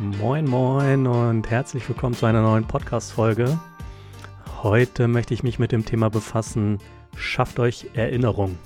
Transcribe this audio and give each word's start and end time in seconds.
Moin, 0.00 0.44
moin 0.44 1.08
und 1.08 1.50
herzlich 1.50 1.88
willkommen 1.88 2.14
zu 2.14 2.24
einer 2.24 2.40
neuen 2.40 2.64
Podcast-Folge. 2.64 3.58
Heute 4.62 5.08
möchte 5.08 5.34
ich 5.34 5.42
mich 5.42 5.58
mit 5.58 5.72
dem 5.72 5.84
Thema 5.84 6.08
befassen: 6.08 6.78
Schafft 7.16 7.58
euch 7.58 7.90
Erinnerung. 7.94 8.56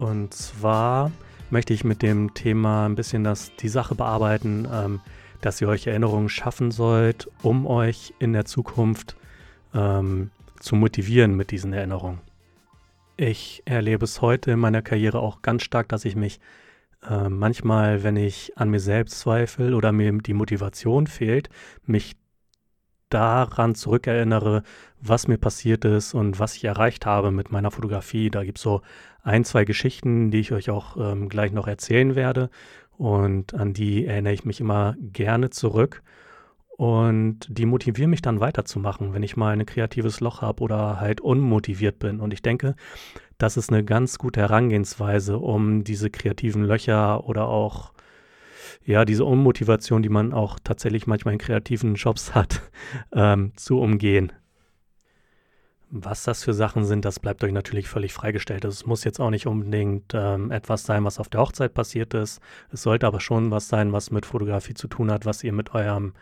Und 0.00 0.34
zwar 0.34 1.12
möchte 1.50 1.74
ich 1.74 1.84
mit 1.84 2.02
dem 2.02 2.34
Thema 2.34 2.86
ein 2.86 2.96
bisschen 2.96 3.22
das, 3.22 3.52
die 3.54 3.68
Sache 3.68 3.94
bearbeiten, 3.94 4.66
ähm, 4.72 5.00
dass 5.42 5.60
ihr 5.60 5.68
euch 5.68 5.86
Erinnerungen 5.86 6.28
schaffen 6.28 6.72
sollt, 6.72 7.30
um 7.42 7.64
euch 7.64 8.12
in 8.18 8.32
der 8.32 8.44
Zukunft 8.44 9.14
ähm, 9.74 10.32
zu 10.58 10.74
motivieren 10.74 11.36
mit 11.36 11.52
diesen 11.52 11.72
Erinnerungen. 11.72 12.18
Ich 13.16 13.62
erlebe 13.64 14.04
es 14.04 14.22
heute 14.22 14.50
in 14.50 14.58
meiner 14.58 14.82
Karriere 14.82 15.20
auch 15.20 15.40
ganz 15.40 15.62
stark, 15.62 15.88
dass 15.88 16.04
ich 16.04 16.16
mich 16.16 16.40
äh, 17.08 17.28
manchmal, 17.28 18.02
wenn 18.02 18.16
ich 18.16 18.56
an 18.56 18.70
mir 18.70 18.80
selbst 18.80 19.20
zweifle 19.20 19.76
oder 19.76 19.92
mir 19.92 20.12
die 20.12 20.34
Motivation 20.34 21.06
fehlt, 21.06 21.48
mich 21.84 22.16
daran 23.08 23.74
zurückerinnere, 23.74 24.62
was 25.00 25.28
mir 25.28 25.38
passiert 25.38 25.84
ist 25.84 26.14
und 26.14 26.38
was 26.38 26.56
ich 26.56 26.64
erreicht 26.64 27.06
habe 27.06 27.30
mit 27.30 27.50
meiner 27.50 27.70
Fotografie. 27.70 28.30
Da 28.30 28.44
gibt 28.44 28.58
es 28.58 28.62
so 28.62 28.82
ein, 29.22 29.44
zwei 29.44 29.64
Geschichten, 29.64 30.30
die 30.30 30.40
ich 30.40 30.52
euch 30.52 30.70
auch 30.70 30.96
ähm, 30.96 31.28
gleich 31.28 31.52
noch 31.52 31.68
erzählen 31.68 32.14
werde. 32.14 32.50
Und 32.96 33.54
an 33.54 33.72
die 33.72 34.06
erinnere 34.06 34.34
ich 34.34 34.44
mich 34.44 34.60
immer 34.60 34.96
gerne 35.00 35.50
zurück. 35.50 36.02
Und 36.76 37.40
die 37.48 37.66
motivieren 37.66 38.10
mich 38.10 38.22
dann 38.22 38.40
weiterzumachen, 38.40 39.12
wenn 39.12 39.22
ich 39.22 39.36
mal 39.36 39.52
ein 39.52 39.66
kreatives 39.66 40.20
Loch 40.20 40.42
habe 40.42 40.62
oder 40.62 41.00
halt 41.00 41.20
unmotiviert 41.20 41.98
bin. 41.98 42.20
Und 42.20 42.32
ich 42.32 42.42
denke, 42.42 42.76
das 43.38 43.56
ist 43.56 43.70
eine 43.70 43.84
ganz 43.84 44.18
gute 44.18 44.40
Herangehensweise, 44.40 45.38
um 45.38 45.84
diese 45.84 46.10
kreativen 46.10 46.64
Löcher 46.64 47.24
oder 47.24 47.48
auch 47.48 47.92
ja, 48.84 49.04
diese 49.04 49.24
Unmotivation, 49.24 50.02
die 50.02 50.08
man 50.08 50.32
auch 50.32 50.58
tatsächlich 50.62 51.06
manchmal 51.06 51.34
in 51.34 51.38
kreativen 51.38 51.94
Jobs 51.94 52.34
hat, 52.34 52.62
ähm, 53.12 53.52
zu 53.56 53.80
umgehen. 53.80 54.32
Was 55.90 56.24
das 56.24 56.44
für 56.44 56.52
Sachen 56.52 56.84
sind, 56.84 57.06
das 57.06 57.18
bleibt 57.18 57.42
euch 57.42 57.52
natürlich 57.52 57.88
völlig 57.88 58.12
freigestellt. 58.12 58.64
Es 58.66 58.84
muss 58.84 59.04
jetzt 59.04 59.20
auch 59.20 59.30
nicht 59.30 59.46
unbedingt 59.46 60.12
ähm, 60.12 60.50
etwas 60.50 60.84
sein, 60.84 61.04
was 61.04 61.18
auf 61.18 61.30
der 61.30 61.40
Hochzeit 61.40 61.72
passiert 61.72 62.12
ist. 62.12 62.40
Es 62.70 62.82
sollte 62.82 63.06
aber 63.06 63.20
schon 63.20 63.50
was 63.50 63.68
sein, 63.68 63.92
was 63.92 64.10
mit 64.10 64.26
Fotografie 64.26 64.74
zu 64.74 64.86
tun 64.86 65.10
hat, 65.10 65.24
was 65.24 65.42
ihr 65.44 65.52
mit 65.54 65.74
eurem 65.74 66.12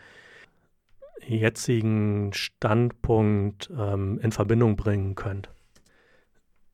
jetzigen 1.25 2.31
Standpunkt 2.31 3.69
ähm, 3.77 4.19
in 4.21 4.31
Verbindung 4.31 4.77
bringen 4.77 5.15
könnt. 5.15 5.49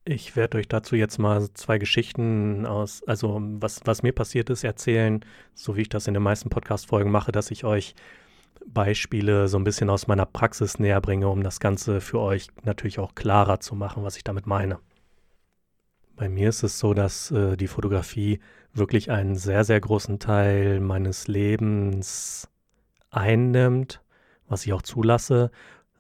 Ich 0.05 0.35
werde 0.35 0.57
euch 0.57 0.67
dazu 0.67 0.97
jetzt 0.97 1.17
mal 1.17 1.49
zwei 1.53 1.77
Geschichten 1.77 2.65
aus, 2.65 3.03
also 3.07 3.39
was, 3.41 3.79
was 3.85 4.03
mir 4.03 4.11
passiert 4.11 4.49
ist, 4.49 4.65
erzählen, 4.65 5.23
so 5.53 5.77
wie 5.77 5.83
ich 5.83 5.89
das 5.89 6.07
in 6.07 6.13
den 6.13 6.23
meisten 6.23 6.49
Podcast-Folgen 6.49 7.09
mache, 7.09 7.31
dass 7.31 7.51
ich 7.51 7.63
euch 7.63 7.95
Beispiele 8.67 9.47
so 9.47 9.57
ein 9.57 9.63
bisschen 9.63 9.89
aus 9.89 10.07
meiner 10.07 10.25
Praxis 10.25 10.77
näher 10.77 10.99
bringe, 10.99 11.29
um 11.29 11.41
das 11.41 11.61
Ganze 11.61 12.01
für 12.01 12.19
euch 12.19 12.47
natürlich 12.63 12.99
auch 12.99 13.15
klarer 13.15 13.61
zu 13.61 13.75
machen, 13.75 14.03
was 14.03 14.17
ich 14.17 14.25
damit 14.25 14.45
meine. 14.45 14.79
Bei 16.17 16.27
mir 16.27 16.49
ist 16.49 16.63
es 16.63 16.79
so, 16.79 16.93
dass 16.93 17.31
äh, 17.31 17.55
die 17.55 17.67
Fotografie 17.67 18.39
wirklich 18.73 19.09
einen 19.09 19.35
sehr, 19.35 19.63
sehr 19.63 19.79
großen 19.79 20.19
Teil 20.19 20.81
meines 20.81 21.29
Lebens 21.29 22.49
einnimmt, 23.09 24.01
was 24.47 24.65
ich 24.65 24.73
auch 24.73 24.81
zulasse 24.81 25.49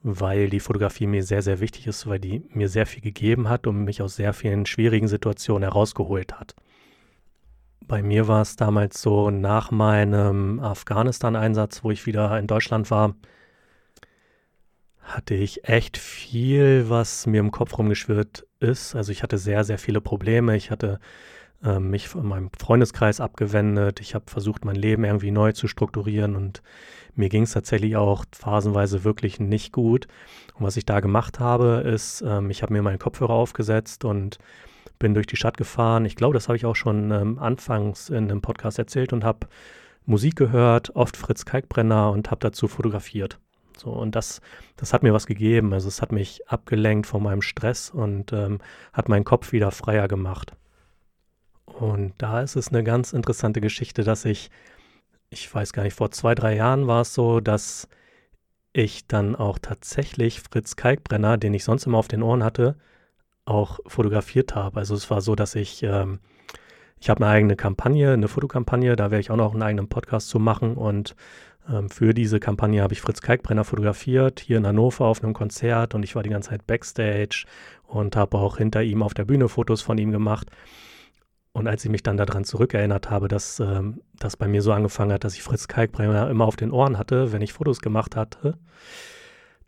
weil 0.03 0.49
die 0.49 0.59
Fotografie 0.59 1.07
mir 1.07 1.23
sehr, 1.23 1.41
sehr 1.41 1.61
wichtig 1.61 1.87
ist, 1.87 2.07
weil 2.07 2.19
die 2.19 2.43
mir 2.49 2.67
sehr 2.67 2.85
viel 2.85 3.01
gegeben 3.01 3.49
hat 3.49 3.65
und 3.67 3.83
mich 3.85 4.01
aus 4.01 4.15
sehr 4.17 4.33
vielen 4.33 4.65
schwierigen 4.65 5.07
Situationen 5.07 5.63
herausgeholt 5.63 6.33
hat. 6.39 6.55
Bei 7.87 8.01
mir 8.01 8.27
war 8.27 8.41
es 8.41 8.55
damals 8.55 9.01
so, 9.01 9.29
nach 9.29 9.71
meinem 9.71 10.59
Afghanistan-Einsatz, 10.59 11.83
wo 11.83 11.91
ich 11.91 12.05
wieder 12.05 12.37
in 12.37 12.47
Deutschland 12.47 12.91
war, 12.91 13.15
hatte 15.01 15.35
ich 15.35 15.67
echt 15.67 15.97
viel, 15.97 16.89
was 16.89 17.25
mir 17.25 17.39
im 17.39 17.51
Kopf 17.51 17.77
rumgeschwirrt 17.77 18.45
ist. 18.59 18.95
Also 18.95 19.11
ich 19.11 19.23
hatte 19.23 19.37
sehr, 19.37 19.63
sehr 19.63 19.77
viele 19.77 20.01
Probleme. 20.01 20.55
Ich 20.55 20.71
hatte 20.71 20.99
äh, 21.63 21.79
mich 21.79 22.07
von 22.07 22.25
meinem 22.25 22.49
Freundeskreis 22.57 23.19
abgewendet. 23.19 23.99
Ich 23.99 24.15
habe 24.15 24.25
versucht, 24.29 24.65
mein 24.65 24.75
Leben 24.75 25.03
irgendwie 25.03 25.31
neu 25.31 25.51
zu 25.53 25.67
strukturieren 25.67 26.35
und 26.35 26.61
mir 27.15 27.29
ging 27.29 27.43
es 27.43 27.51
tatsächlich 27.51 27.95
auch 27.95 28.25
phasenweise 28.31 29.03
wirklich 29.03 29.39
nicht 29.39 29.71
gut. 29.71 30.07
Und 30.55 30.65
was 30.65 30.77
ich 30.77 30.85
da 30.85 30.99
gemacht 30.99 31.39
habe, 31.39 31.83
ist, 31.85 32.23
ähm, 32.25 32.49
ich 32.49 32.63
habe 32.63 32.73
mir 32.73 32.81
meinen 32.81 32.99
Kopfhörer 32.99 33.33
aufgesetzt 33.33 34.05
und 34.05 34.39
bin 34.99 35.13
durch 35.13 35.27
die 35.27 35.35
Stadt 35.35 35.57
gefahren. 35.57 36.05
Ich 36.05 36.15
glaube, 36.15 36.33
das 36.33 36.47
habe 36.47 36.57
ich 36.57 36.65
auch 36.65 36.75
schon 36.75 37.11
ähm, 37.11 37.39
anfangs 37.39 38.09
in 38.09 38.29
einem 38.29 38.41
Podcast 38.41 38.79
erzählt 38.79 39.13
und 39.13 39.23
habe 39.23 39.47
Musik 40.05 40.35
gehört, 40.35 40.95
oft 40.95 41.15
Fritz 41.17 41.45
Kalkbrenner 41.45 42.11
und 42.11 42.31
habe 42.31 42.39
dazu 42.39 42.67
fotografiert. 42.67 43.39
So, 43.77 43.89
und 43.91 44.15
das, 44.15 44.41
das 44.75 44.93
hat 44.93 45.03
mir 45.03 45.13
was 45.13 45.25
gegeben. 45.25 45.73
Also 45.73 45.87
es 45.87 46.01
hat 46.01 46.11
mich 46.11 46.47
abgelenkt 46.49 47.07
von 47.07 47.23
meinem 47.23 47.41
Stress 47.41 47.89
und 47.89 48.33
ähm, 48.33 48.59
hat 48.91 49.09
meinen 49.09 49.23
Kopf 49.23 49.51
wieder 49.51 49.71
freier 49.71 50.07
gemacht. 50.07 50.53
Und 51.73 52.13
da 52.17 52.41
ist 52.41 52.55
es 52.55 52.69
eine 52.69 52.83
ganz 52.83 53.13
interessante 53.13 53.61
Geschichte, 53.61 54.03
dass 54.03 54.25
ich 54.25 54.49
ich 55.33 55.53
weiß 55.53 55.73
gar 55.73 55.83
nicht, 55.83 55.95
vor 55.95 56.11
zwei, 56.11 56.35
drei 56.35 56.55
Jahren 56.55 56.87
war 56.87 57.01
es 57.01 57.13
so, 57.13 57.39
dass 57.39 57.87
ich 58.71 59.07
dann 59.07 59.35
auch 59.35 59.59
tatsächlich 59.59 60.41
Fritz 60.41 60.75
Kalkbrenner, 60.75 61.37
den 61.37 61.53
ich 61.53 61.63
sonst 61.63 61.85
immer 61.85 61.97
auf 61.97 62.07
den 62.07 62.23
Ohren 62.23 62.43
hatte, 62.43 62.75
auch 63.45 63.79
fotografiert 63.85 64.55
habe. 64.55 64.79
Also 64.79 64.95
es 64.95 65.09
war 65.09 65.21
so, 65.21 65.35
dass 65.35 65.55
ich, 65.55 65.83
ähm, 65.83 66.19
ich 66.99 67.09
habe 67.09 67.23
eine 67.23 67.33
eigene 67.33 67.55
Kampagne, 67.55 68.13
eine 68.13 68.27
Fotokampagne, 68.27 68.95
da 68.95 69.11
werde 69.11 69.19
ich 69.19 69.31
auch 69.31 69.35
noch 69.35 69.53
einen 69.53 69.63
eigenen 69.63 69.89
Podcast 69.89 70.29
zu 70.29 70.39
machen 70.39 70.75
und 70.75 71.15
ähm, 71.69 71.89
für 71.89 72.13
diese 72.13 72.39
Kampagne 72.39 72.81
habe 72.81 72.93
ich 72.93 73.01
Fritz 73.01 73.21
Kalkbrenner 73.21 73.63
fotografiert, 73.63 74.39
hier 74.39 74.57
in 74.57 74.67
Hannover 74.67 75.05
auf 75.05 75.23
einem 75.23 75.33
Konzert 75.33 75.93
und 75.93 76.03
ich 76.03 76.15
war 76.15 76.23
die 76.23 76.29
ganze 76.29 76.49
Zeit 76.49 76.65
backstage 76.65 77.45
und 77.83 78.15
habe 78.15 78.37
auch 78.37 78.57
hinter 78.57 78.81
ihm 78.81 79.03
auf 79.03 79.13
der 79.13 79.25
Bühne 79.25 79.49
Fotos 79.49 79.81
von 79.81 79.97
ihm 79.97 80.11
gemacht. 80.11 80.49
Und 81.53 81.67
als 81.67 81.85
ich 81.85 81.91
mich 81.91 82.01
dann 82.01 82.17
daran 82.17 82.45
zurückerinnert 82.45 83.11
habe, 83.11 83.27
dass 83.27 83.59
ähm, 83.59 84.01
das 84.17 84.35
bei 84.35 84.47
mir 84.47 84.63
so 84.63 84.73
angefangen 84.73 85.13
hat, 85.13 85.23
dass 85.23 85.35
ich 85.35 85.43
Fritz 85.43 85.67
Kalkbrenner 85.67 86.29
immer 86.29 86.45
auf 86.45 86.55
den 86.55 86.71
Ohren 86.71 86.97
hatte, 86.97 87.31
wenn 87.31 87.43
ich 87.43 87.53
Fotos 87.53 87.79
gemacht 87.79 88.15
hatte, 88.15 88.57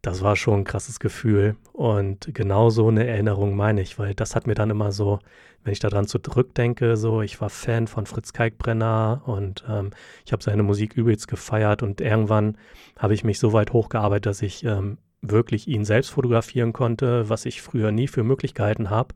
das 0.01 0.23
war 0.23 0.35
schon 0.35 0.61
ein 0.61 0.63
krasses 0.63 0.99
Gefühl. 0.99 1.55
Und 1.73 2.29
genau 2.33 2.71
so 2.71 2.87
eine 2.87 3.05
Erinnerung 3.05 3.55
meine 3.55 3.81
ich, 3.81 3.99
weil 3.99 4.15
das 4.15 4.35
hat 4.35 4.47
mir 4.47 4.55
dann 4.55 4.71
immer 4.71 4.91
so, 4.91 5.19
wenn 5.63 5.73
ich 5.73 5.79
daran 5.79 6.07
zurückdenke, 6.07 6.97
so, 6.97 7.21
ich 7.21 7.39
war 7.39 7.51
Fan 7.51 7.85
von 7.85 8.07
Fritz 8.07 8.33
Kalkbrenner 8.33 9.21
und 9.25 9.63
ähm, 9.69 9.91
ich 10.25 10.31
habe 10.31 10.43
seine 10.43 10.63
Musik 10.63 10.95
übelst 10.95 11.27
gefeiert 11.27 11.83
und 11.83 12.01
irgendwann 12.01 12.57
habe 12.97 13.13
ich 13.13 13.23
mich 13.23 13.37
so 13.37 13.53
weit 13.53 13.73
hochgearbeitet, 13.73 14.25
dass 14.25 14.41
ich 14.41 14.63
ähm, 14.63 14.97
wirklich 15.21 15.67
ihn 15.67 15.85
selbst 15.85 16.09
fotografieren 16.09 16.73
konnte, 16.73 17.29
was 17.29 17.45
ich 17.45 17.61
früher 17.61 17.91
nie 17.91 18.07
für 18.07 18.23
Möglichkeiten 18.23 18.89
habe 18.89 19.13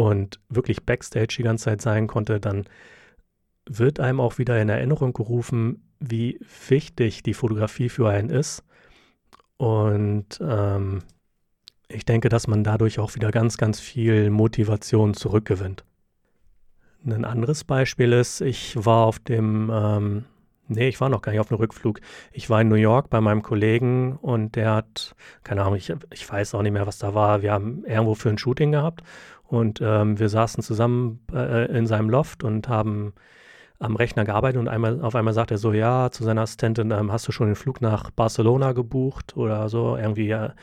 und 0.00 0.40
wirklich 0.48 0.86
Backstage 0.86 1.34
die 1.36 1.42
ganze 1.42 1.66
Zeit 1.66 1.82
sein 1.82 2.06
konnte, 2.06 2.40
dann 2.40 2.64
wird 3.68 4.00
einem 4.00 4.18
auch 4.18 4.38
wieder 4.38 4.60
in 4.60 4.70
Erinnerung 4.70 5.12
gerufen, 5.12 5.82
wie 5.98 6.40
wichtig 6.68 7.22
die 7.22 7.34
Fotografie 7.34 7.90
für 7.90 8.08
einen 8.08 8.30
ist. 8.30 8.64
Und 9.58 10.40
ähm, 10.40 11.00
ich 11.88 12.06
denke, 12.06 12.30
dass 12.30 12.46
man 12.46 12.64
dadurch 12.64 12.98
auch 12.98 13.14
wieder 13.14 13.30
ganz, 13.30 13.58
ganz 13.58 13.78
viel 13.78 14.30
Motivation 14.30 15.12
zurückgewinnt. 15.12 15.84
Ein 17.04 17.26
anderes 17.26 17.64
Beispiel 17.64 18.14
ist, 18.14 18.40
ich 18.40 18.82
war 18.82 19.04
auf 19.04 19.18
dem, 19.18 19.70
ähm, 19.70 20.24
nee, 20.66 20.88
ich 20.88 20.98
war 21.02 21.10
noch 21.10 21.20
gar 21.20 21.32
nicht 21.32 21.40
auf 21.40 21.48
dem 21.48 21.58
Rückflug. 21.58 22.00
Ich 22.32 22.48
war 22.48 22.62
in 22.62 22.68
New 22.68 22.76
York 22.76 23.10
bei 23.10 23.20
meinem 23.20 23.42
Kollegen 23.42 24.16
und 24.16 24.56
der 24.56 24.72
hat, 24.72 25.14
keine 25.44 25.60
Ahnung, 25.60 25.76
ich, 25.76 25.92
ich 26.10 26.30
weiß 26.30 26.54
auch 26.54 26.62
nicht 26.62 26.72
mehr, 26.72 26.86
was 26.86 26.98
da 26.98 27.12
war. 27.12 27.42
Wir 27.42 27.52
haben 27.52 27.84
irgendwo 27.84 28.14
für 28.14 28.30
ein 28.30 28.38
Shooting 28.38 28.72
gehabt 28.72 29.02
und 29.50 29.80
ähm, 29.82 30.18
wir 30.20 30.28
saßen 30.28 30.62
zusammen 30.62 31.20
äh, 31.32 31.66
in 31.76 31.86
seinem 31.88 32.08
Loft 32.08 32.44
und 32.44 32.68
haben 32.68 33.14
am 33.80 33.96
Rechner 33.96 34.24
gearbeitet 34.24 34.60
und 34.60 34.68
einmal, 34.68 35.02
auf 35.02 35.16
einmal 35.16 35.34
sagt 35.34 35.50
er 35.50 35.58
so, 35.58 35.72
ja, 35.72 36.10
zu 36.12 36.22
seiner 36.22 36.42
Assistentin, 36.42 36.92
ähm, 36.92 37.10
hast 37.10 37.26
du 37.26 37.32
schon 37.32 37.48
den 37.48 37.56
Flug 37.56 37.80
nach 37.80 38.12
Barcelona 38.12 38.72
gebucht 38.72 39.36
oder 39.36 39.68
so, 39.68 39.96
irgendwie, 39.96 40.28
ja. 40.28 40.54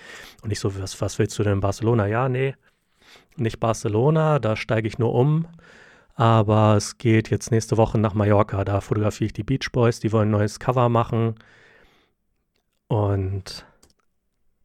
Und 0.41 0.51
ich 0.51 0.59
so, 0.61 0.79
was, 0.79 1.01
was 1.01 1.19
willst 1.19 1.37
du 1.37 1.43
denn 1.43 1.53
in 1.53 1.59
Barcelona? 1.59 2.07
Ja, 2.07 2.29
nee, 2.29 2.55
nicht 3.35 3.59
Barcelona, 3.59 4.39
da 4.39 4.55
steige 4.55 4.87
ich 4.87 4.99
nur 4.99 5.13
um. 5.13 5.47
Aber 6.15 6.75
es 6.77 6.97
geht 6.97 7.29
jetzt 7.29 7.51
nächste 7.51 7.77
Woche 7.77 7.99
nach 7.99 8.13
Mallorca, 8.13 8.63
da 8.63 8.81
fotografiere 8.81 9.27
ich 9.27 9.33
die 9.33 9.43
Beach 9.43 9.69
Boys, 9.73 9.99
die 9.99 10.11
wollen 10.13 10.29
ein 10.29 10.31
neues 10.31 10.59
Cover 10.59 10.87
machen. 10.89 11.35
Und 12.87 13.65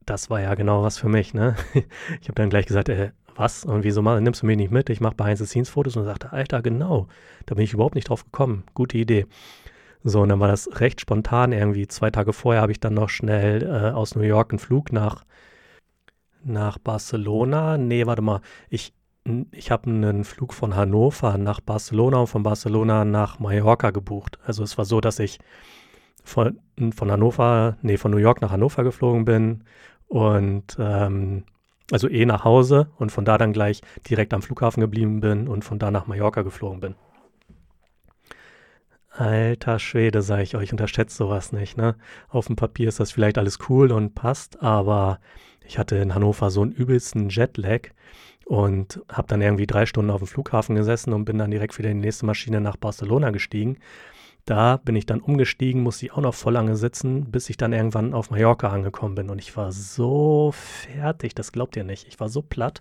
das 0.06 0.30
war 0.30 0.40
ja 0.40 0.54
genau 0.54 0.82
was 0.84 0.98
für 0.98 1.08
mich, 1.08 1.34
ne? 1.34 1.56
Ich 2.20 2.28
habe 2.28 2.34
dann 2.36 2.50
gleich 2.50 2.66
gesagt, 2.66 2.88
äh, 2.88 3.10
was? 3.36 3.64
Und 3.64 3.84
wieso 3.84 4.02
mal, 4.02 4.20
nimmst 4.20 4.42
du 4.42 4.46
mich 4.46 4.56
nicht 4.56 4.70
mit? 4.70 4.90
Ich 4.90 5.00
mache 5.00 5.14
Behind-the-Scenes-Fotos 5.14 5.96
und 5.96 6.04
sagte, 6.04 6.32
Alter, 6.32 6.62
genau. 6.62 7.08
Da 7.46 7.54
bin 7.54 7.64
ich 7.64 7.72
überhaupt 7.72 7.94
nicht 7.94 8.08
drauf 8.08 8.24
gekommen. 8.24 8.64
Gute 8.74 8.98
Idee. 8.98 9.26
So, 10.04 10.20
und 10.22 10.30
dann 10.30 10.40
war 10.40 10.48
das 10.48 10.80
recht 10.80 11.00
spontan 11.00 11.52
irgendwie. 11.52 11.86
Zwei 11.86 12.10
Tage 12.10 12.32
vorher 12.32 12.62
habe 12.62 12.72
ich 12.72 12.80
dann 12.80 12.94
noch 12.94 13.08
schnell 13.08 13.62
äh, 13.62 13.90
aus 13.92 14.14
New 14.14 14.22
York 14.22 14.52
einen 14.52 14.58
Flug 14.58 14.92
nach, 14.92 15.24
nach 16.44 16.78
Barcelona. 16.78 17.78
Nee, 17.78 18.06
warte 18.06 18.22
mal. 18.22 18.40
Ich, 18.68 18.92
ich 19.52 19.70
habe 19.70 19.88
einen 19.88 20.24
Flug 20.24 20.54
von 20.54 20.74
Hannover 20.74 21.38
nach 21.38 21.60
Barcelona 21.60 22.18
und 22.18 22.26
von 22.26 22.42
Barcelona 22.42 23.04
nach 23.04 23.38
Mallorca 23.38 23.90
gebucht. 23.90 24.38
Also 24.44 24.64
es 24.64 24.76
war 24.76 24.84
so, 24.84 25.00
dass 25.00 25.18
ich 25.20 25.38
von, 26.24 26.60
von 26.94 27.10
Hannover, 27.10 27.76
nee, 27.82 27.96
von 27.96 28.10
New 28.10 28.18
York 28.18 28.40
nach 28.40 28.50
Hannover 28.50 28.84
geflogen 28.84 29.24
bin 29.24 29.64
und 30.08 30.76
ähm, 30.78 31.44
also 31.92 32.08
eh 32.08 32.24
nach 32.24 32.44
Hause 32.44 32.88
und 32.96 33.12
von 33.12 33.24
da 33.24 33.38
dann 33.38 33.52
gleich 33.52 33.82
direkt 34.08 34.32
am 34.34 34.42
Flughafen 34.42 34.80
geblieben 34.80 35.20
bin 35.20 35.46
und 35.46 35.64
von 35.64 35.78
da 35.78 35.90
nach 35.90 36.06
Mallorca 36.06 36.42
geflogen 36.42 36.80
bin. 36.80 36.94
Alter 39.10 39.78
Schwede, 39.78 40.22
sage 40.22 40.42
ich 40.42 40.56
euch, 40.56 40.72
unterschätzt 40.72 41.18
sowas 41.18 41.52
nicht. 41.52 41.76
Ne? 41.76 41.96
Auf 42.30 42.46
dem 42.46 42.56
Papier 42.56 42.88
ist 42.88 42.98
das 42.98 43.12
vielleicht 43.12 43.36
alles 43.36 43.58
cool 43.68 43.92
und 43.92 44.14
passt, 44.14 44.62
aber 44.62 45.20
ich 45.66 45.78
hatte 45.78 45.96
in 45.96 46.14
Hannover 46.14 46.50
so 46.50 46.62
einen 46.62 46.72
übelsten 46.72 47.28
Jetlag 47.28 47.90
und 48.46 49.02
habe 49.10 49.28
dann 49.28 49.42
irgendwie 49.42 49.66
drei 49.66 49.84
Stunden 49.84 50.10
auf 50.10 50.22
dem 50.22 50.26
Flughafen 50.26 50.74
gesessen 50.74 51.12
und 51.12 51.26
bin 51.26 51.36
dann 51.36 51.50
direkt 51.50 51.78
wieder 51.78 51.90
in 51.90 52.00
die 52.00 52.06
nächste 52.06 52.24
Maschine 52.24 52.62
nach 52.62 52.76
Barcelona 52.76 53.30
gestiegen. 53.30 53.76
Da 54.44 54.76
bin 54.78 54.96
ich 54.96 55.06
dann 55.06 55.20
umgestiegen, 55.20 55.82
musste 55.82 56.06
ich 56.06 56.12
auch 56.12 56.20
noch 56.20 56.34
voll 56.34 56.54
lange 56.54 56.74
sitzen, 56.74 57.30
bis 57.30 57.48
ich 57.48 57.56
dann 57.56 57.72
irgendwann 57.72 58.12
auf 58.12 58.30
Mallorca 58.30 58.68
angekommen 58.70 59.14
bin. 59.14 59.30
Und 59.30 59.38
ich 59.38 59.56
war 59.56 59.70
so 59.70 60.52
fertig, 60.52 61.34
das 61.34 61.52
glaubt 61.52 61.76
ihr 61.76 61.84
nicht. 61.84 62.08
Ich 62.08 62.18
war 62.18 62.28
so 62.28 62.42
platt. 62.42 62.80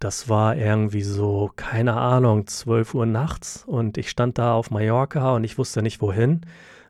Das 0.00 0.28
war 0.28 0.56
irgendwie 0.56 1.02
so, 1.02 1.52
keine 1.54 1.94
Ahnung, 1.94 2.48
12 2.48 2.94
Uhr 2.94 3.06
nachts 3.06 3.62
und 3.64 3.96
ich 3.96 4.10
stand 4.10 4.36
da 4.36 4.54
auf 4.54 4.72
Mallorca 4.72 5.36
und 5.36 5.44
ich 5.44 5.58
wusste 5.58 5.80
nicht 5.80 6.00
wohin. 6.00 6.40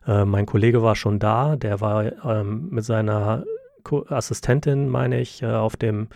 Äh, 0.07 0.25
mein 0.25 0.47
Kollege 0.47 0.83
war 0.83 0.97
schon 0.97 1.19
da, 1.19 1.57
der 1.57 1.83
war 1.83 2.25
ähm, 2.25 2.71
mit 2.71 2.87
seiner 2.87 3.45
Ko 3.85 4.07
Assistentin, 4.09 4.89
meine 4.89 5.21
ich, 5.21 5.43
äh, 5.43 5.47
auf 5.47 5.77
dem 5.77 6.09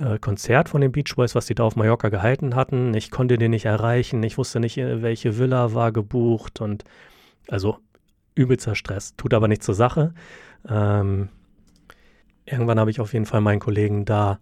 äh, 0.00 0.18
Konzert 0.18 0.68
von 0.68 0.80
den 0.80 0.92
Beach 0.92 1.14
Boys, 1.16 1.34
was 1.34 1.46
die 1.46 1.54
da 1.54 1.64
auf 1.64 1.76
Mallorca 1.76 2.08
gehalten 2.08 2.54
hatten. 2.54 2.94
Ich 2.94 3.10
konnte 3.10 3.38
den 3.38 3.50
nicht 3.50 3.66
erreichen, 3.66 4.22
ich 4.22 4.38
wusste 4.38 4.60
nicht, 4.60 4.78
äh, 4.78 5.02
welche 5.02 5.38
Villa 5.38 5.74
war 5.74 5.92
gebucht 5.92 6.60
und 6.60 6.84
also 7.48 7.78
übelster 8.34 8.74
Stress, 8.74 9.16
tut 9.16 9.34
aber 9.34 9.48
nichts 9.48 9.66
zur 9.66 9.74
Sache. 9.74 10.14
Ähm, 10.68 11.28
irgendwann 12.44 12.80
habe 12.80 12.90
ich 12.90 13.00
auf 13.00 13.12
jeden 13.12 13.26
Fall 13.26 13.40
meinen 13.40 13.60
Kollegen 13.60 14.04
da 14.04 14.38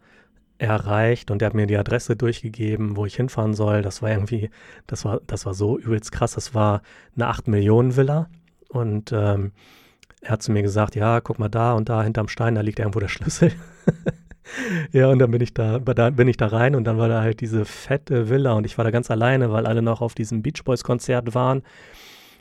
erreicht 0.59 1.31
und 1.31 1.41
der 1.41 1.47
hat 1.47 1.55
mir 1.55 1.67
die 1.67 1.77
Adresse 1.77 2.17
durchgegeben, 2.17 2.97
wo 2.97 3.07
ich 3.07 3.17
hinfahren 3.17 3.55
soll. 3.55 3.83
Das 3.83 4.03
war 4.03 4.11
irgendwie, 4.11 4.51
das 4.87 5.05
war, 5.05 5.21
das 5.27 5.47
war 5.47 5.55
so 5.55 5.79
übelst 5.79 6.13
krass. 6.13 6.33
Das 6.33 6.55
war 6.55 6.83
eine 7.15 7.29
8 7.29 7.49
Millionen 7.49 7.97
Villa 7.97 8.29
und 8.69 9.13
ähm, 9.13 9.53
er 10.21 10.33
hat 10.33 10.43
zu 10.43 10.51
mir 10.53 10.63
gesagt, 10.63 10.97
ja, 10.97 11.21
guck 11.21 11.39
mal 11.39 11.49
da 11.49 11.75
und 11.75 11.89
da 11.89 12.03
hinterm 12.03 12.29
Stein, 12.29 12.57
da 12.57 12.61
liegt 12.61 12.81
irgendwo 12.81 13.01
der 13.01 13.09
Schlüssel. 13.09 13.53
ja, 14.93 15.09
und 15.09 15.19
dann 15.19 15.31
bin 15.31 15.41
ich 15.41 15.55
da, 15.55 15.79
bin 15.79 16.29
ich 16.29 16.37
da 16.37 16.47
rein 16.47 16.75
und 16.75 16.85
dann 16.85 16.99
war 16.99 17.09
da 17.09 17.23
halt 17.23 17.41
diese 17.41 17.65
fette 17.65 18.29
Villa 18.29 18.53
und 18.53 18.65
ich 18.65 18.79
war 18.79 18.85
da 18.85 18.91
ganz 18.91 19.11
alleine, 19.11 19.53
weil 19.53 19.67
alle 19.67 19.83
noch 19.83 20.01
auf 20.01 20.15
diesem 20.15 20.43
Beach 20.43 20.65
Boys 20.65 20.85
Konzert 20.85 21.35
waren. 21.35 21.63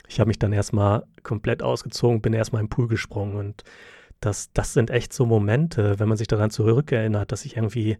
Ich 0.08 0.20
habe 0.20 0.28
mich 0.28 0.38
dann 0.38 0.52
erstmal 0.52 1.04
komplett 1.22 1.62
ausgezogen, 1.62 2.20
bin 2.20 2.32
erstmal 2.32 2.62
im 2.62 2.68
Pool 2.68 2.88
gesprungen 2.88 3.36
und 3.36 3.64
das, 4.20 4.50
das 4.52 4.72
sind 4.72 4.90
echt 4.90 5.12
so 5.12 5.26
Momente, 5.26 5.98
wenn 5.98 6.08
man 6.08 6.16
sich 6.16 6.26
daran 6.26 6.50
zurückerinnert, 6.50 7.30
dass 7.30 7.44
ich 7.44 7.56
irgendwie 7.56 7.98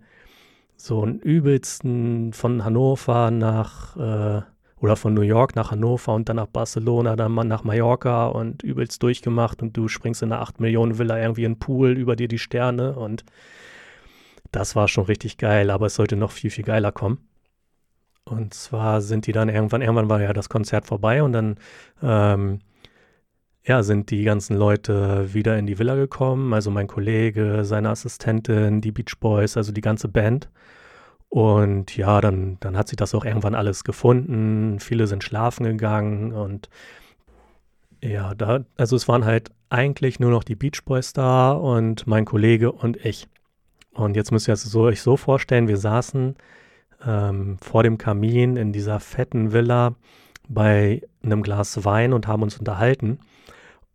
so 0.76 1.02
einen 1.02 1.18
übelsten 1.18 2.32
von 2.32 2.64
Hannover 2.64 3.30
nach 3.30 3.96
äh, 3.96 4.42
oder 4.80 4.96
von 4.96 5.12
New 5.14 5.22
York 5.22 5.56
nach 5.56 5.72
Hannover 5.72 6.14
und 6.14 6.28
dann 6.28 6.36
nach 6.36 6.46
Barcelona, 6.46 7.16
dann 7.16 7.32
mal 7.32 7.44
nach 7.44 7.64
Mallorca 7.64 8.28
und 8.28 8.62
übelst 8.62 9.02
durchgemacht 9.02 9.60
und 9.60 9.76
du 9.76 9.88
springst 9.88 10.22
in 10.22 10.32
eine 10.32 10.40
8 10.40 10.60
Millionen 10.60 10.98
Villa 10.98 11.18
irgendwie 11.18 11.44
in 11.44 11.54
den 11.54 11.58
Pool, 11.58 11.98
über 11.98 12.14
dir 12.14 12.28
die 12.28 12.38
Sterne 12.38 12.94
und 12.94 13.24
das 14.52 14.76
war 14.76 14.88
schon 14.88 15.04
richtig 15.04 15.38
geil, 15.38 15.70
aber 15.70 15.86
es 15.86 15.94
sollte 15.94 16.16
noch 16.16 16.30
viel, 16.30 16.50
viel 16.50 16.64
geiler 16.64 16.92
kommen. 16.92 17.28
Und 18.24 18.54
zwar 18.54 19.00
sind 19.00 19.26
die 19.26 19.32
dann 19.32 19.48
irgendwann, 19.48 19.82
irgendwann 19.82 20.10
war 20.10 20.20
ja 20.20 20.32
das 20.32 20.48
Konzert 20.48 20.86
vorbei 20.86 21.22
und 21.22 21.32
dann 21.32 21.56
ähm, 22.02 22.60
ja, 23.64 23.82
sind 23.82 24.10
die 24.10 24.24
ganzen 24.24 24.56
Leute 24.56 25.34
wieder 25.34 25.58
in 25.58 25.66
die 25.66 25.78
Villa 25.78 25.94
gekommen. 25.94 26.52
Also 26.54 26.70
mein 26.70 26.86
Kollege, 26.86 27.64
seine 27.64 27.90
Assistentin, 27.90 28.80
die 28.80 28.92
Beach 28.92 29.18
Boys, 29.20 29.56
also 29.56 29.72
die 29.72 29.80
ganze 29.80 30.08
Band. 30.08 30.48
Und 31.28 31.96
ja, 31.96 32.20
dann, 32.20 32.56
dann 32.60 32.76
hat 32.76 32.88
sich 32.88 32.96
das 32.96 33.14
auch 33.14 33.24
irgendwann 33.24 33.54
alles 33.54 33.84
gefunden. 33.84 34.78
Viele 34.80 35.06
sind 35.06 35.24
schlafen 35.24 35.64
gegangen 35.64 36.32
und 36.32 36.70
ja, 38.02 38.34
da, 38.34 38.64
also 38.76 38.96
es 38.96 39.08
waren 39.08 39.24
halt 39.24 39.50
eigentlich 39.70 40.20
nur 40.20 40.30
noch 40.30 40.44
die 40.44 40.54
Beach 40.54 40.84
Boys 40.84 41.12
da 41.12 41.52
und 41.52 42.06
mein 42.06 42.24
Kollege 42.24 42.72
und 42.72 42.96
ich. 43.04 43.28
Und 43.98 44.14
jetzt 44.14 44.30
müsst 44.30 44.46
ihr 44.46 44.54
es 44.54 44.62
so, 44.62 44.82
euch 44.82 45.02
so 45.02 45.16
vorstellen, 45.16 45.66
wir 45.66 45.76
saßen 45.76 46.36
ähm, 47.04 47.58
vor 47.60 47.82
dem 47.82 47.98
Kamin 47.98 48.56
in 48.56 48.72
dieser 48.72 49.00
fetten 49.00 49.52
Villa 49.52 49.96
bei 50.48 51.02
einem 51.20 51.42
Glas 51.42 51.84
Wein 51.84 52.12
und 52.12 52.28
haben 52.28 52.44
uns 52.44 52.56
unterhalten. 52.58 53.18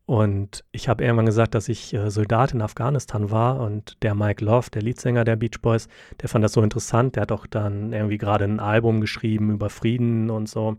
Und 0.05 0.65
ich 0.73 0.89
habe 0.89 1.05
irgendwann 1.05 1.25
gesagt, 1.25 1.55
dass 1.55 1.69
ich 1.69 1.93
äh, 1.93 2.11
Soldat 2.11 2.53
in 2.53 2.61
Afghanistan 2.61 3.31
war 3.31 3.61
und 3.61 3.95
der 4.03 4.13
Mike 4.13 4.43
Love, 4.43 4.69
der 4.71 4.81
Leadsänger 4.81 5.23
der 5.23 5.37
Beach 5.37 5.61
Boys, 5.61 5.87
der 6.21 6.27
fand 6.27 6.43
das 6.43 6.51
so 6.51 6.61
interessant. 6.61 7.15
Der 7.15 7.21
hat 7.21 7.31
auch 7.31 7.47
dann 7.47 7.93
irgendwie 7.93 8.17
gerade 8.17 8.43
ein 8.43 8.59
Album 8.59 8.99
geschrieben 8.99 9.51
über 9.51 9.69
Frieden 9.69 10.29
und 10.29 10.49
so. 10.49 10.75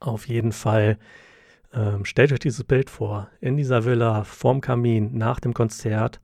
Auf 0.00 0.26
jeden 0.26 0.50
Fall 0.50 0.98
ähm, 1.72 2.04
stellt 2.04 2.32
euch 2.32 2.40
dieses 2.40 2.64
Bild 2.64 2.90
vor. 2.90 3.28
In 3.40 3.56
dieser 3.56 3.84
Villa 3.84 4.24
vorm 4.24 4.60
Kamin 4.60 5.16
nach 5.16 5.38
dem 5.38 5.54
Konzert 5.54 6.20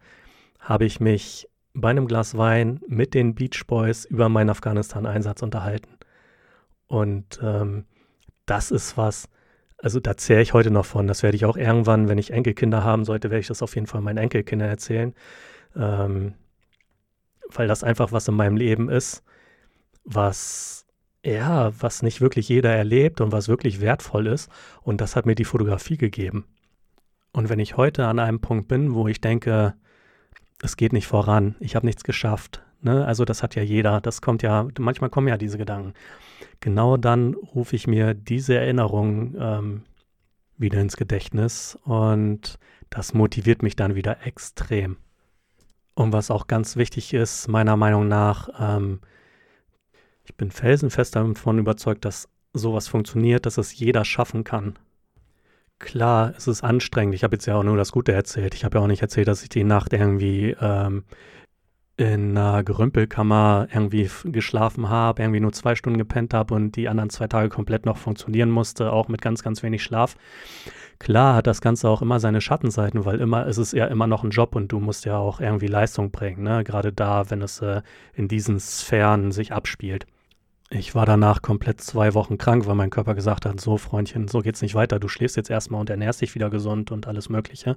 habe 0.59 0.87
ich 0.87 0.99
mich 0.99 1.49
bei 1.75 1.91
einem 1.91 2.07
Glas 2.07 2.37
Wein 2.37 2.81
mit 2.87 3.15
den 3.15 3.35
Beach 3.35 3.67
Boys 3.67 4.05
über 4.05 4.29
meinen 4.29 4.51
Afghanistan-Einsatz 4.51 5.43
unterhalten. 5.43 5.99
Und 6.87 7.41
ähm, 7.43 7.85
das 8.47 8.71
ist 8.71 8.97
was, 8.97 9.29
also 9.79 9.99
da 10.01 10.17
zähle 10.17 10.43
ich 10.43 10.55
heute 10.55 10.71
noch 10.71 10.87
von. 10.87 11.09
Das 11.09 11.23
werde 11.23 11.37
ich 11.37 11.45
auch 11.45 11.57
irgendwann, 11.57 12.09
wenn 12.09 12.19
ich 12.19 12.31
Enkelkinder 12.31 12.85
haben 12.85 13.05
sollte, 13.05 13.31
werde 13.31 13.41
ich 13.41 13.49
das 13.49 13.63
auf 13.63 13.75
jeden 13.75 13.89
Fall 13.89 14.01
meinen 14.01 14.19
Enkelkindern 14.19 14.69
erzählen. 14.69 15.15
Ähm, 15.75 16.35
weil 17.53 17.69
das 17.69 17.85
einfach 17.85 18.13
was 18.13 18.29
in 18.29 18.35
meinem 18.35 18.57
Leben 18.57 18.89
ist, 18.89 19.25
was, 20.05 20.87
ja, 21.25 21.73
was 21.81 22.03
nicht 22.03 22.21
wirklich 22.21 22.49
jeder 22.49 22.75
erlebt 22.75 23.21
und 23.21 23.33
was 23.33 23.49
wirklich 23.49 23.81
wertvoll 23.81 24.29
ist. 24.29 24.51
Und 24.83 25.01
das 25.01 25.17
hat 25.17 25.27
mir 25.27 25.35
die 25.35 25.45
Fotografie 25.45 25.97
gegeben. 25.97 26.47
Und 27.33 27.49
wenn 27.49 27.59
ich 27.59 27.77
heute 27.77 28.07
an 28.07 28.21
einem 28.21 28.41
Punkt 28.41 28.69
bin, 28.69 28.95
wo 28.95 29.09
ich 29.09 29.21
denke, 29.21 29.75
es 30.63 30.77
geht 30.77 30.93
nicht 30.93 31.07
voran, 31.07 31.57
ich 31.61 31.77
habe 31.77 31.87
nichts 31.87 32.05
geschafft, 32.05 32.63
ne? 32.81 33.05
also 33.05 33.25
das 33.25 33.43
hat 33.43 33.55
ja 33.55 33.63
jeder, 33.63 34.01
das 34.01 34.23
kommt 34.23 34.43
ja, 34.43 34.67
manchmal 34.79 35.11
kommen 35.11 35.29
ja 35.29 35.37
diese 35.37 35.59
Gedanken 35.59 35.95
genau 36.65 36.97
dann 36.97 37.35
rufe 37.35 37.77
ich 37.77 37.87
mir 37.87 38.15
diese 38.15 38.57
Erinnerung 38.57 39.35
ähm, 39.39 39.83
wieder 40.57 40.81
ins 40.81 40.97
Gedächtnis 40.97 41.79
und 41.85 42.59
das 42.91 43.13
motiviert 43.13 43.63
mich 43.63 43.77
dann 43.77 43.95
wieder 43.95 44.27
extrem. 44.27 44.97
Und 45.95 46.13
was 46.13 46.31
auch 46.31 46.47
ganz 46.47 46.77
wichtig 46.77 47.13
ist, 47.13 47.49
meiner 47.49 47.77
Meinung 47.77 48.09
nach, 48.09 48.49
ähm, 48.59 49.01
ich 50.25 50.35
bin 50.37 50.51
felsenfest 50.51 51.17
davon 51.17 51.59
überzeugt, 51.59 52.05
dass 52.05 52.29
sowas 52.55 52.89
funktioniert, 52.89 53.47
dass 53.47 53.59
es 53.59 53.79
jeder 53.79 54.05
schaffen 54.05 54.43
kann. 54.43 54.79
Klar, 55.85 56.33
es 56.35 56.49
ist 56.49 56.65
anstrengend. 56.65 57.15
Ich 57.15 57.25
habe 57.25 57.37
jetzt 57.37 57.45
ja 57.45 57.57
auch 57.57 57.63
nur 57.63 57.77
das 57.77 57.93
Gute 57.93 58.13
erzählt. 58.13 58.55
Ich 58.55 58.65
habe 58.65 58.79
ja 58.79 58.83
auch 58.83 58.89
nicht 58.89 59.03
erzählt, 59.03 59.29
dass 59.29 59.43
ich 59.43 59.51
die 59.51 59.65
Nacht 59.65 59.93
irgendwie 59.93 60.57
ähm, 60.59 61.05
in 61.99 62.39
einer 62.39 62.65
Gerümpelkammer 62.65 63.69
irgendwie 63.71 64.09
geschlafen 64.25 64.89
habe, 64.89 65.21
irgendwie 65.21 65.41
nur 65.41 65.53
zwei 65.53 65.75
Stunden 65.75 65.99
gepennt 65.99 66.33
habe 66.33 66.55
und 66.55 66.75
die 66.77 66.89
anderen 66.89 67.11
zwei 67.11 67.29
Tage 67.29 67.51
komplett 67.51 67.85
noch 67.85 67.99
funktionieren 67.99 68.51
musste, 68.51 68.93
auch 68.93 69.09
mit 69.09 69.21
ganz, 69.21 69.43
ganz 69.43 69.63
wenig 69.63 69.85
Schlaf. 69.85 70.17
Klar 70.99 71.35
hat 71.35 71.47
das 71.47 71.61
Ganze 71.61 71.91
auch 71.91 72.01
immer 72.01 72.19
seine 72.19 72.41
Schattenseiten, 72.41 73.05
weil 73.05 73.21
immer 73.21 73.45
ist 73.45 73.59
es 73.59 73.73
ja 73.73 73.85
immer 73.85 74.07
noch 74.07 74.25
ein 74.25 74.31
Job 74.31 74.57
und 74.57 74.73
du 74.73 74.81
musst 74.81 75.05
ja 75.05 75.19
auch 75.19 75.39
irgendwie 75.39 75.67
Leistung 75.67 76.11
bringen, 76.11 76.45
ne? 76.45 76.65
gerade 76.65 76.95
da, 76.95 77.29
wenn 77.29 77.43
es 77.43 77.61
äh, 77.61 77.83
in 78.15 78.27
diesen 78.27 78.59
Sphären 78.59 79.33
sich 79.33 79.53
abspielt. 79.53 80.07
Ich 80.77 80.97
war 80.97 81.07
danach 81.07 81.41
komplett 81.41 81.81
zwei 81.81 82.15
Wochen 82.15 82.37
krank, 82.37 82.67
weil 82.67 82.75
mein 82.75 82.91
Körper 82.91 83.15
gesagt 83.15 83.47
hat, 83.47 83.61
so 83.61 83.79
Freundchen, 83.79 84.27
so 84.27 84.41
geht's 84.41 84.61
nicht 84.61 84.75
weiter, 84.75 84.99
du 84.99 85.07
schläfst 85.07 85.37
jetzt 85.37 85.49
erstmal 85.49 85.81
und 85.81 85.89
ernährst 85.89 86.21
dich 86.21 86.35
wieder 86.35 86.51
gesund 86.51 86.91
und 86.91 87.07
alles 87.07 87.29
Mögliche. 87.29 87.77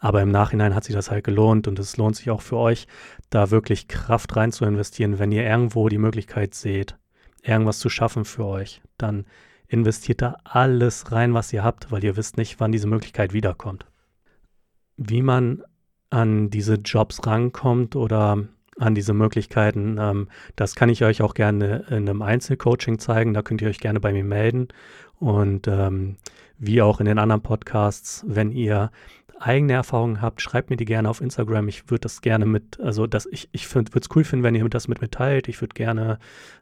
Aber 0.00 0.20
im 0.20 0.32
Nachhinein 0.32 0.74
hat 0.74 0.82
sich 0.82 0.94
das 0.96 1.12
halt 1.12 1.22
gelohnt 1.22 1.68
und 1.68 1.78
es 1.78 1.96
lohnt 1.96 2.16
sich 2.16 2.30
auch 2.30 2.42
für 2.42 2.56
euch, 2.56 2.88
da 3.30 3.52
wirklich 3.52 3.86
Kraft 3.86 4.34
rein 4.34 4.50
zu 4.50 4.64
investieren, 4.64 5.20
wenn 5.20 5.30
ihr 5.30 5.44
irgendwo 5.44 5.88
die 5.88 5.98
Möglichkeit 5.98 6.56
seht, 6.56 6.98
irgendwas 7.42 7.78
zu 7.78 7.88
schaffen 7.88 8.24
für 8.24 8.44
euch. 8.44 8.82
Dann 8.98 9.24
investiert 9.68 10.20
da 10.20 10.38
alles 10.42 11.12
rein, 11.12 11.32
was 11.32 11.52
ihr 11.52 11.62
habt, 11.62 11.92
weil 11.92 12.02
ihr 12.02 12.16
wisst 12.16 12.38
nicht, 12.38 12.58
wann 12.58 12.72
diese 12.72 12.88
Möglichkeit 12.88 13.32
wiederkommt. 13.32 13.86
Wie 14.96 15.22
man 15.22 15.62
an 16.10 16.50
diese 16.50 16.74
Jobs 16.74 17.24
rankommt 17.24 17.94
oder 17.94 18.48
an 18.78 18.94
diese 18.94 19.14
Möglichkeiten, 19.14 19.96
ähm, 20.00 20.28
das 20.56 20.74
kann 20.74 20.88
ich 20.88 21.04
euch 21.04 21.22
auch 21.22 21.34
gerne 21.34 21.84
in 21.88 22.08
einem 22.08 22.22
Einzelcoaching 22.22 22.98
zeigen. 22.98 23.34
Da 23.34 23.42
könnt 23.42 23.62
ihr 23.62 23.68
euch 23.68 23.80
gerne 23.80 24.00
bei 24.00 24.12
mir 24.12 24.24
melden. 24.24 24.68
Und 25.18 25.68
ähm, 25.68 26.16
wie 26.58 26.82
auch 26.82 27.00
in 27.00 27.06
den 27.06 27.18
anderen 27.18 27.42
Podcasts, 27.42 28.24
wenn 28.26 28.50
ihr 28.52 28.90
eigene 29.44 29.74
Erfahrungen 29.74 30.22
habt, 30.22 30.40
schreibt 30.40 30.70
mir 30.70 30.76
die 30.76 30.84
gerne 30.86 31.08
auf 31.08 31.20
Instagram. 31.20 31.68
Ich 31.68 31.90
würde 31.90 32.00
das 32.00 32.22
gerne 32.22 32.46
mit, 32.46 32.80
also 32.80 33.06
das, 33.06 33.26
ich, 33.26 33.48
ich 33.52 33.72
würde 33.74 33.90
es 34.00 34.08
cool 34.16 34.24
finden, 34.24 34.42
wenn 34.42 34.54
ihr 34.54 34.66
das 34.68 34.88
mit 34.88 35.00
mir 35.00 35.10
teilt. 35.10 35.48
Ich 35.48 35.60
würde 35.60 35.74
gerne 35.74 36.18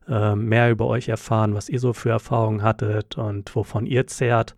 äh, 0.09 0.35
mehr 0.35 0.71
über 0.71 0.87
euch 0.89 1.09
erfahren, 1.09 1.55
was 1.55 1.69
ihr 1.69 1.79
so 1.79 1.93
für 1.93 2.11
Erfahrungen 2.11 2.63
hattet 2.63 3.17
und 3.17 3.55
wovon 3.55 3.87
ihr 3.87 4.07
zehrt. 4.09 4.57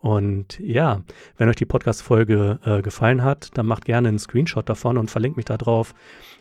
Und 0.00 0.60
ja, 0.60 1.02
wenn 1.36 1.48
euch 1.48 1.56
die 1.56 1.64
Podcast-Folge 1.64 2.60
äh, 2.64 2.82
gefallen 2.82 3.24
hat, 3.24 3.56
dann 3.58 3.66
macht 3.66 3.84
gerne 3.84 4.08
einen 4.08 4.18
Screenshot 4.18 4.68
davon 4.68 4.96
und 4.96 5.10
verlinkt 5.10 5.36
mich 5.36 5.46
da 5.46 5.56
drauf. 5.56 5.94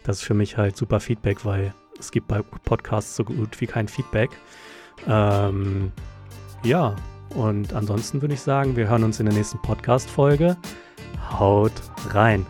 Das 0.03 0.17
ist 0.17 0.23
für 0.23 0.35
mich 0.35 0.57
halt 0.57 0.77
super 0.77 0.99
Feedback, 0.99 1.43
weil 1.43 1.73
es 1.99 2.11
gibt 2.11 2.27
bei 2.27 2.41
Podcasts 2.41 3.15
so 3.15 3.23
gut 3.23 3.59
wie 3.59 3.67
kein 3.67 3.87
Feedback. 3.87 4.29
Ähm, 5.07 5.91
ja, 6.63 6.95
und 7.29 7.73
ansonsten 7.73 8.21
würde 8.21 8.35
ich 8.35 8.41
sagen, 8.41 8.75
wir 8.75 8.89
hören 8.89 9.03
uns 9.03 9.19
in 9.19 9.25
der 9.25 9.35
nächsten 9.35 9.61
Podcast-Folge. 9.61 10.57
Haut 11.31 11.73
rein! 12.13 12.45